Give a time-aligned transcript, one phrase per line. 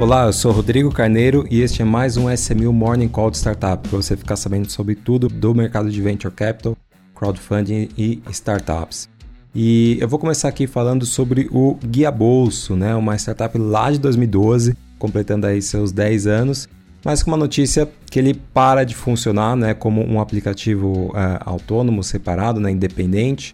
[0.00, 3.86] Olá, eu sou Rodrigo Carneiro e este é mais um SMU Morning Call de Startup,
[3.86, 6.74] para você ficar sabendo sobre tudo do mercado de Venture Capital,
[7.14, 9.10] crowdfunding e startups.
[9.54, 12.94] E eu vou começar aqui falando sobre o Guia Bolso, né?
[12.94, 16.66] uma startup lá de 2012, completando aí seus 10 anos,
[17.04, 19.74] mas com uma notícia que ele para de funcionar né?
[19.74, 22.70] como um aplicativo é, autônomo, separado, né?
[22.70, 23.52] independente,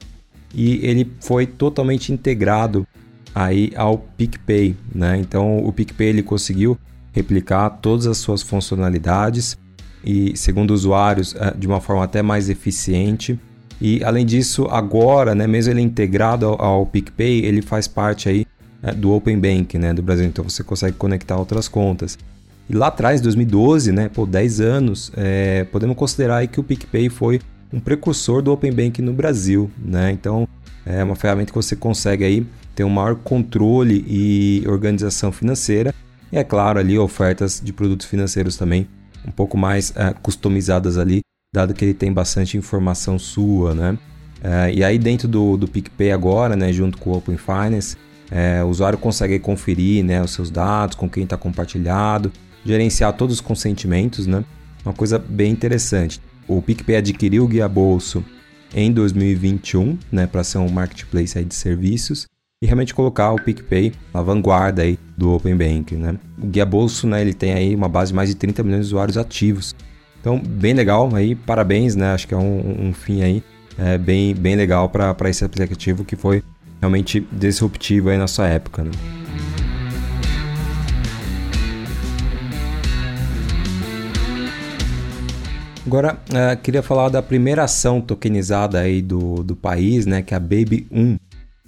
[0.55, 2.87] e ele foi totalmente integrado
[3.37, 4.75] aí ao PicPay.
[4.95, 5.19] Né?
[5.19, 6.79] Então o PicPay ele conseguiu
[7.13, 9.57] replicar todas as suas funcionalidades
[10.05, 13.39] e, segundo usuários, é, de uma forma até mais eficiente
[13.81, 18.47] e além disso, agora, né, mesmo ele integrado ao, PicPay, ele faz parte aí
[18.83, 20.25] é, do Open Bank, né, do Brasil.
[20.25, 22.19] Então você consegue conectar outras contas.
[22.69, 27.09] E lá atrás, 2012, né, por 10 anos, é, podemos considerar aí que o PicPay
[27.09, 27.41] foi
[27.73, 30.11] um precursor do Open Bank no Brasil, né?
[30.13, 30.49] Então
[30.85, 35.95] é uma ferramenta que você consegue aí ter um maior controle e organização financeira
[36.31, 38.87] e é claro ali ofertas de produtos financeiros também
[39.27, 41.21] um pouco mais é, customizadas ali
[41.53, 43.99] dado que ele tem bastante informação sua, né?
[44.43, 47.97] É, e aí dentro do, do PicPay agora, né, junto com o Open Finance,
[48.31, 52.31] é, o usuário consegue conferir né, os seus dados, com quem está compartilhado,
[52.65, 54.45] gerenciar todos os consentimentos, né?
[54.85, 56.21] Uma coisa bem interessante.
[56.49, 58.25] O PicPay adquiriu o Guia Bolso
[58.75, 62.27] em 2021, né, para ser um marketplace aí de serviços
[62.63, 66.19] e realmente colocar o PicPay na vanguarda aí do Open Banking, né?
[66.43, 68.87] O Guia Bolso, né, ele tem aí uma base de mais de 30 milhões de
[68.87, 69.75] usuários ativos.
[70.21, 72.13] Então, bem legal aí, parabéns, né?
[72.13, 73.43] Acho que é um, um fim aí
[73.79, 76.43] é, bem, bem legal para esse aplicativo que foi
[76.81, 78.91] realmente disruptivo aí na sua época, né?
[85.87, 90.37] Agora, uh, queria falar da primeira ação tokenizada aí do, do país, né, que é
[90.37, 91.17] a Baby 1,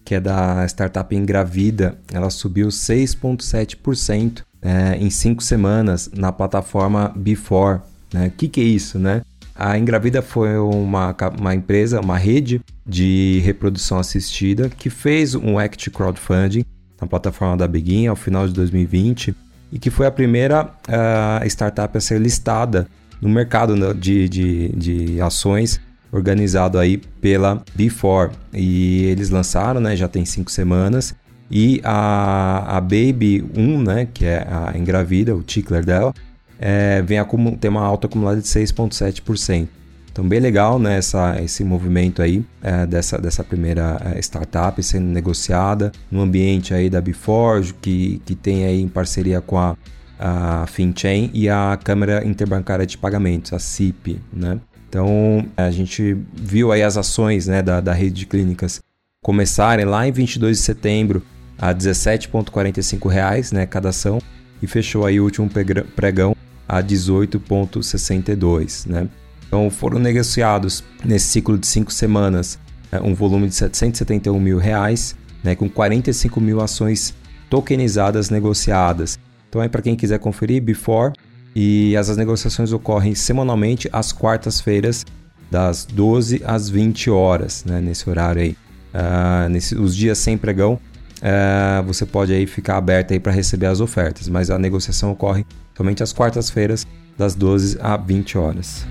[0.05, 1.97] que é da startup Engravida.
[2.13, 7.81] Ela subiu 6,7% é, em cinco semanas na plataforma Before,
[8.13, 8.27] né?
[8.27, 9.23] O que, que é isso, né?
[9.55, 15.91] A Engravida foi uma, uma empresa, uma rede de reprodução assistida que fez um act
[15.91, 16.65] crowdfunding
[17.01, 19.35] na plataforma da Begin ao final de 2020
[19.71, 22.89] e que foi a primeira uh, startup a ser listada
[23.21, 25.81] no mercado né, de, de, de ações
[26.11, 28.31] organizado aí pela Before.
[28.53, 31.15] E eles lançaram, né, já tem cinco semanas,
[31.51, 36.13] e a, a Baby 1, né, que é a engravida, o tickler dela,
[36.59, 37.19] é, vem
[37.61, 39.69] tem uma alta acumulada de 6,7%.
[40.11, 45.07] Então, bem legal né, essa, esse movimento aí é, dessa, dessa primeira é, startup sendo
[45.07, 49.77] negociada no ambiente aí da Biforge, que, que tem aí em parceria com a,
[50.19, 54.21] a FinChain e a Câmara Interbancária de Pagamentos, a CIP.
[54.33, 54.61] Né?
[54.89, 58.81] Então, a gente viu aí as ações né, da, da rede de clínicas
[59.23, 61.23] começarem lá em 22 de setembro
[61.59, 64.19] a R$ 17,45 né, cada ação
[64.63, 65.51] e fechou aí o último
[65.95, 66.35] pregão
[66.69, 68.89] a 18,62.
[68.89, 69.09] Né?
[69.47, 72.59] Então foram negociados nesse ciclo de cinco semanas
[72.91, 75.15] é, um volume de 771 mil reais,
[75.45, 77.15] né, com 45 mil ações
[77.51, 79.19] tokenizadas negociadas.
[79.49, 81.13] Então aí para quem quiser conferir, Before
[81.55, 85.05] e as negociações ocorrem semanalmente às quartas-feiras
[85.51, 88.57] das 12 às 20 horas, né, nesse horário aí.
[88.95, 93.67] Uh, nesse, os dias sem pregão, uh, você pode aí ficar aberto aí para receber
[93.67, 95.45] as ofertas, mas a negociação ocorre
[95.77, 98.87] somente às quartas-feiras, das 12 a 20 horas.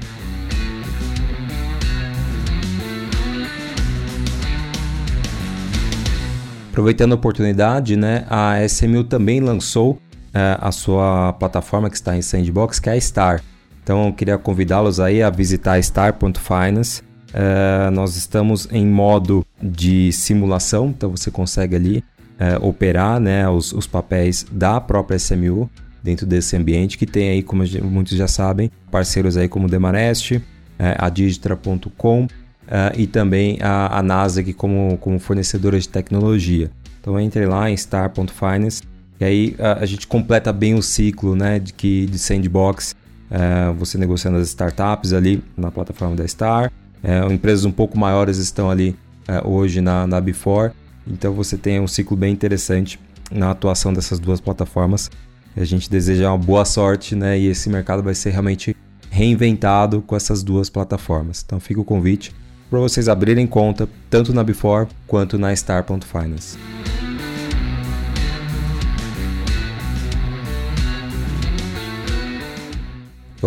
[6.70, 10.00] Aproveitando a oportunidade, né, a SMU também lançou
[10.60, 13.42] a sua plataforma que está em Sandbox, que é a Star.
[13.84, 17.02] Então, eu queria convidá-los aí a visitar star.finance.
[17.34, 22.04] É, nós estamos em modo de simulação, então você consegue ali
[22.40, 25.70] é, operar né, os, os papéis da própria SMU
[26.04, 30.34] dentro desse ambiente que tem aí, como muitos já sabem, parceiros aí como Demarest,
[30.80, 32.28] é, a Digitra.com
[32.68, 36.70] é, e também a, a Nasdaq como, como fornecedora de tecnologia.
[37.02, 38.82] Então entre lá em star.finance
[39.20, 42.96] e aí a, a, gente completa bem o ciclo né, de, que, de sandbox,
[43.30, 46.72] é, você negociando as startups ali na plataforma da Star,
[47.04, 48.96] é, empresas um pouco maiores estão ali
[49.28, 50.72] é, hoje na, na Before,
[51.08, 53.00] então você tem um ciclo bem interessante
[53.32, 55.10] na atuação dessas duas plataformas
[55.62, 57.38] a gente deseja uma boa sorte, né?
[57.38, 58.76] E esse mercado vai ser realmente
[59.10, 61.44] reinventado com essas duas plataformas.
[61.46, 62.34] Então fica o convite
[62.70, 66.58] para vocês abrirem conta tanto na Before quanto na Star.Finance.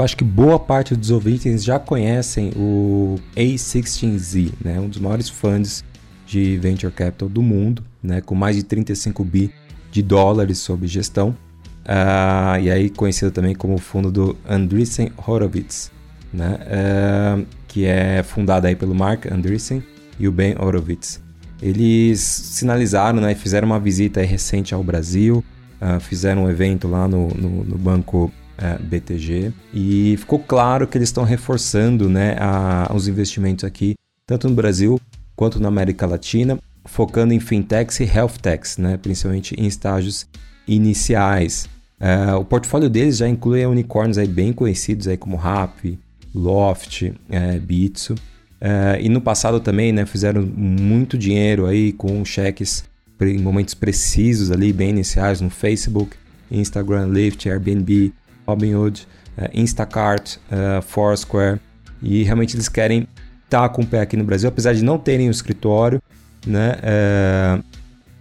[0.00, 4.80] Eu acho que boa parte dos ouvintes já conhecem o A16Z, né?
[4.80, 5.84] um dos maiores fundos
[6.26, 8.22] de venture capital do mundo, né?
[8.22, 9.52] com mais de 35 bi
[9.92, 11.36] de dólares sob gestão.
[11.84, 15.92] Uh, e aí conhecido também como o fundo do Andreessen Horowitz,
[16.32, 16.58] né?
[16.64, 19.82] Uh, que é fundado aí pelo Mark Andreessen
[20.18, 21.20] e o Ben Horowitz.
[21.60, 25.44] Eles sinalizaram né, fizeram uma visita recente ao Brasil,
[25.78, 28.32] uh, fizeram um evento lá no, no, no banco
[28.80, 33.94] BTG e ficou claro que eles estão reforçando né, a, os investimentos aqui,
[34.26, 35.00] tanto no Brasil
[35.34, 40.26] quanto na América Latina, focando em fintechs e health techs, né, principalmente em estágios
[40.66, 41.68] iniciais.
[42.00, 45.98] Uh, o portfólio deles já inclui unicórnios aí bem conhecidos aí como Rap,
[46.34, 48.14] Loft, é, Bitso.
[48.14, 52.84] Uh, e no passado também né, fizeram muito dinheiro aí com cheques
[53.20, 56.16] em momentos precisos ali, bem iniciais, no Facebook,
[56.50, 58.12] Instagram, Lyft, Airbnb,
[58.46, 59.06] Robinhood,
[59.36, 61.60] uh, Instacart, uh, Foursquare.
[62.02, 63.06] E realmente eles querem
[63.44, 66.02] estar tá com o pé aqui no Brasil, apesar de não terem um escritório,
[66.46, 66.76] né?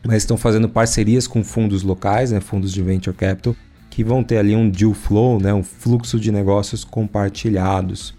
[0.05, 3.55] mas estão fazendo parcerias com fundos locais, né, fundos de venture capital,
[3.89, 8.13] que vão ter ali um deal flow, né, um fluxo de negócios compartilhados.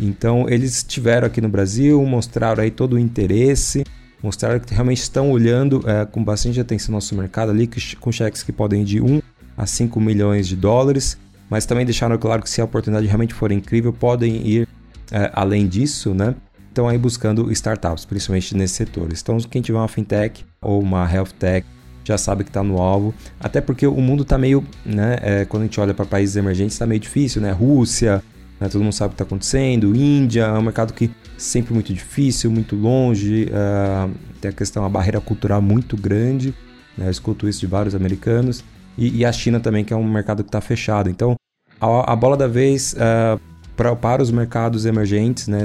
[0.00, 3.84] Então eles estiveram aqui no Brasil, mostraram aí todo o interesse,
[4.22, 7.68] mostraram que realmente estão olhando é, com bastante atenção nosso mercado ali,
[8.00, 9.20] com cheques que podem ir de 1
[9.56, 11.18] a 5 milhões de dólares,
[11.48, 14.68] mas também deixaram claro que se a oportunidade realmente for incrível, podem ir
[15.10, 16.34] é, além disso, né?
[16.68, 19.08] Estão aí buscando startups, principalmente nesse setor.
[19.10, 21.66] Então, quem tiver uma fintech ou uma health tech
[22.04, 23.14] já sabe que está no alvo.
[23.38, 25.18] Até porque o mundo está meio, né?
[25.20, 27.50] É, quando a gente olha para países emergentes, está meio difícil, né?
[27.50, 28.22] Rússia,
[28.60, 29.94] né, todo mundo sabe o que está acontecendo.
[29.94, 33.44] Índia é um mercado que sempre muito difícil, muito longe.
[33.50, 34.10] Uh,
[34.40, 36.54] tem a questão, a barreira cultural muito grande.
[36.96, 37.06] Né?
[37.06, 38.64] Eu escuto isso de vários americanos.
[38.98, 41.08] E, e a China também, que é um mercado que está fechado.
[41.08, 41.36] Então,
[41.80, 43.40] a, a, bola da vez uh,
[43.76, 45.64] pra, para os mercados emergentes, né,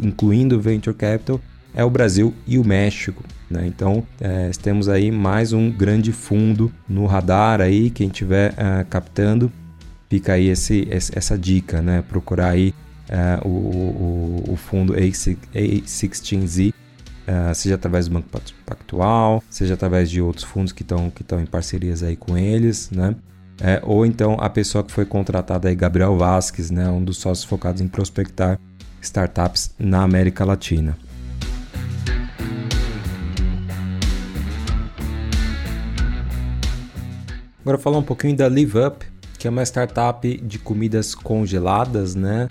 [0.00, 1.40] incluindo Venture Capital,
[1.74, 3.24] é o Brasil e o México.
[3.50, 3.66] Né?
[3.66, 9.52] Então é, temos aí mais um grande fundo no radar aí, quem estiver é, captando,
[10.10, 12.02] fica aí esse, essa dica, né?
[12.08, 12.74] procurar aí
[13.08, 16.74] é, o, o, o, fundo A16Z,
[17.26, 18.28] é, seja através do Banco
[18.64, 23.16] Pactual, seja através de outros fundos que estão que em parcerias aí com eles, né?
[23.60, 27.44] É, ou então a pessoa que foi contratada aí, Gabriel Vasques, né, um dos sócios
[27.48, 28.60] focados em prospectar
[29.00, 30.96] startups na América Latina.
[37.60, 39.04] Agora falar um pouquinho da Live Up,
[39.38, 42.46] que é uma startup de comidas congeladas, né?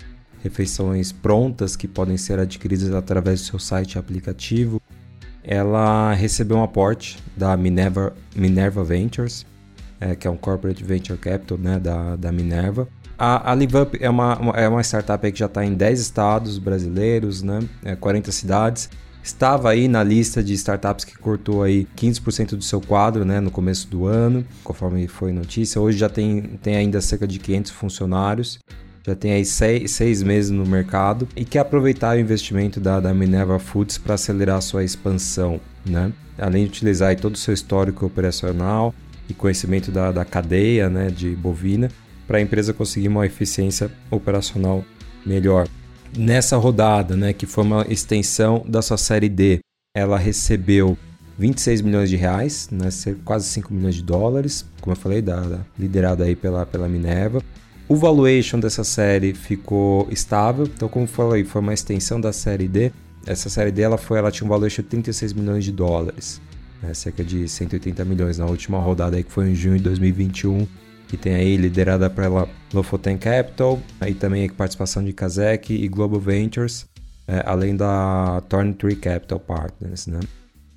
[0.46, 4.80] Refeições prontas que podem ser adquiridas através do seu site e aplicativo.
[5.42, 9.44] Ela recebeu um aporte da Minerva, Minerva Ventures,
[10.00, 12.86] é, que é um corporate venture capital né, da, da Minerva.
[13.18, 17.42] A, a LiveUp é uma, é uma startup que já está em 10 estados brasileiros,
[17.42, 18.88] né, é, 40 cidades
[19.26, 23.50] estava aí na lista de startups que cortou aí 15% do seu quadro, né, no
[23.50, 25.80] começo do ano, conforme foi notícia.
[25.80, 28.60] Hoje já tem, tem ainda cerca de 500 funcionários,
[29.06, 33.14] já tem aí seis, seis meses no mercado e quer aproveitar o investimento da, da
[33.14, 36.12] Minerva Foods para acelerar sua expansão, né?
[36.36, 38.92] Além de utilizar todo o seu histórico operacional
[39.28, 41.88] e conhecimento da, da cadeia né, de bovina
[42.26, 44.84] para a empresa conseguir uma eficiência operacional
[45.24, 45.68] melhor
[46.16, 49.60] nessa rodada, né, que foi uma extensão da sua série D,
[49.96, 50.96] ela recebeu
[51.38, 52.88] 26 milhões de reais, né,
[53.24, 57.42] quase 5 milhões de dólares, como eu falei, da, da, liderada aí pela, pela Minerva.
[57.88, 62.90] O valuation dessa série ficou estável, então como falei, foi uma extensão da série D.
[63.26, 66.40] Essa série D ela foi, ela tinha um valuation de 36 milhões de dólares,
[66.82, 70.66] né, cerca de 180 milhões na última rodada aí que foi em junho de 2021
[71.08, 76.18] que tem aí liderada pela Lofoten Capital, aí também a participação de Kazek e Global
[76.18, 76.86] Ventures,
[77.28, 80.20] é, além da Thorntree Capital Partners, né?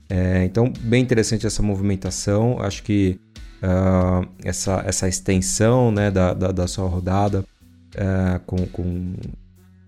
[0.09, 2.59] É, então, bem interessante essa movimentação.
[2.59, 3.19] Acho que
[3.63, 7.45] uh, essa, essa extensão né, da, da, da sua rodada,
[7.95, 9.13] uh, com, com,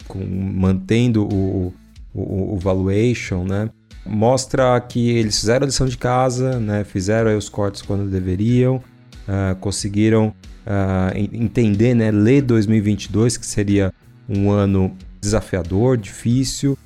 [0.07, 1.73] com, mantendo o,
[2.13, 3.69] o, o, valuation, né,
[4.05, 9.55] mostra que eles fizeram a lição de casa, né, fizeram os cortes quando deveriam, uh,
[9.59, 13.93] conseguiram uh, entender, né, ler 2022, que seria
[14.27, 16.77] um ano desafiador, difícil,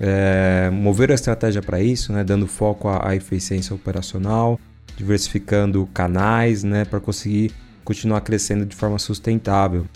[0.00, 4.58] é, mover a estratégia para isso, né, dando foco à, à, eficiência operacional,
[4.96, 7.52] diversificando canais né, para conseguir
[7.84, 9.86] continuar crescendo de forma sustentável.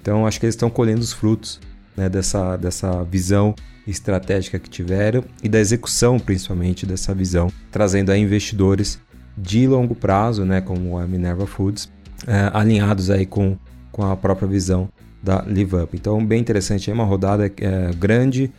[0.00, 1.60] Então, acho que eles estão colhendo os frutos
[1.96, 3.54] né, dessa, dessa visão
[3.86, 9.00] estratégica que tiveram e da execução, principalmente, dessa visão, trazendo a investidores
[9.36, 11.90] de longo prazo, né, como a Minerva Foods,
[12.26, 13.56] é, alinhados aí com,
[13.92, 14.88] com a própria visão
[15.22, 15.94] da LiveUp.
[15.94, 18.52] Então, bem interessante, é uma rodada é, grande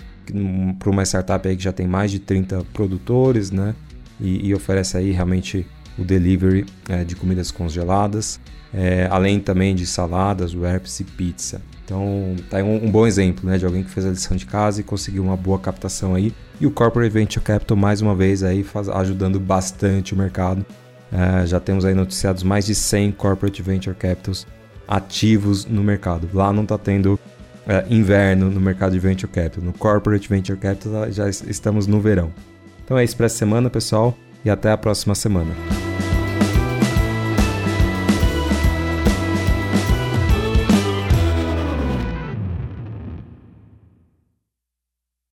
[0.77, 3.75] para uma startup aí que já tem mais de 30 produtores, né,
[4.19, 5.65] e, e, oferece aí realmente
[5.99, 8.39] o delivery é, de comidas congeladas,
[8.73, 11.61] é, além também de saladas, wraps e pizza.
[11.83, 14.45] Então, tá aí um, um, bom exemplo né, de alguém que fez a lição de
[14.45, 16.33] casa e conseguiu uma boa captação aí.
[16.61, 20.65] E o Corporate Venture Capital, mais uma vez, aí faz, ajudando bastante o mercado.
[21.11, 24.45] É, já temos aí noticiados mais de 100 Corporate Venture Capitals
[24.87, 26.29] ativos no mercado.
[26.31, 27.19] Lá não está tendo
[27.67, 29.63] é, inverno no mercado de Venture Capital.
[29.63, 32.31] No Corporate Venture Capital já estamos no verão.
[32.83, 35.78] Então é isso para essa semana, pessoal, e até a próxima semana.